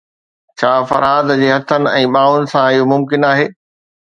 ڇا 0.59 0.71
فرهاد 0.89 1.33
جي 1.41 1.49
هٿن 1.57 1.91
۽ 1.93 2.09
ٻانهن 2.17 2.49
سان 2.55 2.65
اهو 2.71 2.89
ممڪن 2.95 3.29
آهي؟ 3.31 3.47